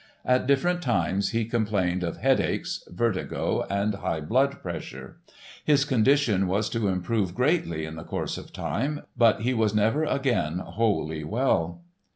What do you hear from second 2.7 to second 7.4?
vertigo and high blood pressure." His condition was to improve